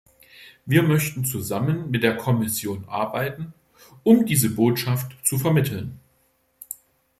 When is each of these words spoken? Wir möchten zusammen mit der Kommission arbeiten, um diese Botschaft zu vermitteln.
Wir 0.65 0.81
möchten 0.81 1.25
zusammen 1.25 1.91
mit 1.91 2.01
der 2.01 2.17
Kommission 2.17 2.85
arbeiten, 2.87 3.53
um 4.01 4.25
diese 4.25 4.49
Botschaft 4.49 5.15
zu 5.23 5.37
vermitteln. 5.37 5.99